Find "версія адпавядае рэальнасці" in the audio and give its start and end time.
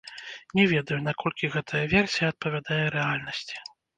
1.93-3.55